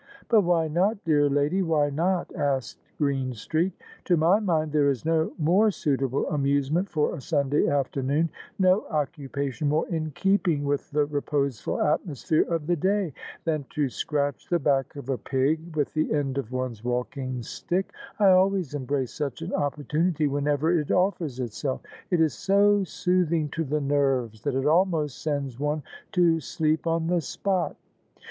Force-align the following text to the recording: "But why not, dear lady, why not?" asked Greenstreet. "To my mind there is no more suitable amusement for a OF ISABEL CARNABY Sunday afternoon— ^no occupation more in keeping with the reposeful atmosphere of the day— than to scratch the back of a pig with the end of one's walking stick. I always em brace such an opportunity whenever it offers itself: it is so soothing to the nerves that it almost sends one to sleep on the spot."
"But 0.29 0.41
why 0.41 0.67
not, 0.67 1.03
dear 1.03 1.29
lady, 1.29 1.61
why 1.61 1.91
not?" 1.91 2.35
asked 2.35 2.79
Greenstreet. 2.97 3.71
"To 4.05 4.17
my 4.17 4.39
mind 4.39 4.71
there 4.71 4.89
is 4.89 5.05
no 5.05 5.31
more 5.37 5.69
suitable 5.69 6.27
amusement 6.29 6.89
for 6.89 7.09
a 7.11 7.11
OF 7.11 7.17
ISABEL 7.19 7.43
CARNABY 7.51 7.61
Sunday 7.67 7.71
afternoon— 7.77 8.29
^no 8.59 8.89
occupation 8.89 9.69
more 9.69 9.87
in 9.89 10.09
keeping 10.09 10.63
with 10.63 10.89
the 10.89 11.05
reposeful 11.05 11.79
atmosphere 11.79 12.51
of 12.51 12.65
the 12.65 12.75
day— 12.75 13.13
than 13.45 13.63
to 13.69 13.89
scratch 13.89 14.49
the 14.49 14.57
back 14.57 14.95
of 14.95 15.07
a 15.09 15.19
pig 15.19 15.75
with 15.75 15.93
the 15.93 16.11
end 16.11 16.39
of 16.39 16.51
one's 16.51 16.83
walking 16.83 17.43
stick. 17.43 17.93
I 18.17 18.31
always 18.31 18.73
em 18.73 18.85
brace 18.85 19.13
such 19.13 19.43
an 19.43 19.53
opportunity 19.53 20.25
whenever 20.25 20.71
it 20.71 20.89
offers 20.89 21.39
itself: 21.39 21.81
it 22.09 22.19
is 22.19 22.33
so 22.33 22.83
soothing 22.85 23.49
to 23.49 23.63
the 23.63 23.79
nerves 23.81 24.41
that 24.45 24.55
it 24.55 24.65
almost 24.65 25.21
sends 25.21 25.59
one 25.59 25.83
to 26.13 26.39
sleep 26.39 26.87
on 26.87 27.05
the 27.05 27.21
spot." 27.21 27.75